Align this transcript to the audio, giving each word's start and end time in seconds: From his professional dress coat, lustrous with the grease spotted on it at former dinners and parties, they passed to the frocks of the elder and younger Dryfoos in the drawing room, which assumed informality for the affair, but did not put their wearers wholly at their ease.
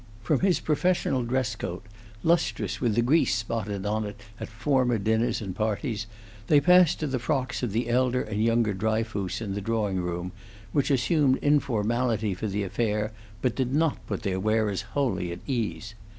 From 0.23 0.39
his 0.39 0.59
professional 0.59 1.21
dress 1.21 1.55
coat, 1.55 1.85
lustrous 2.23 2.81
with 2.81 2.95
the 2.95 3.03
grease 3.03 3.35
spotted 3.35 3.85
on 3.85 4.03
it 4.03 4.19
at 4.39 4.49
former 4.49 4.97
dinners 4.97 5.41
and 5.41 5.55
parties, 5.55 6.07
they 6.47 6.59
passed 6.59 6.99
to 7.01 7.05
the 7.05 7.19
frocks 7.19 7.61
of 7.61 7.71
the 7.71 7.87
elder 7.87 8.23
and 8.23 8.43
younger 8.43 8.73
Dryfoos 8.73 9.41
in 9.41 9.53
the 9.53 9.61
drawing 9.61 9.97
room, 10.01 10.31
which 10.71 10.89
assumed 10.89 11.37
informality 11.37 12.33
for 12.33 12.47
the 12.47 12.63
affair, 12.63 13.11
but 13.43 13.53
did 13.55 13.75
not 13.75 14.03
put 14.07 14.23
their 14.23 14.39
wearers 14.39 14.81
wholly 14.97 15.31
at 15.31 15.45
their 15.45 15.53
ease. 15.55 15.93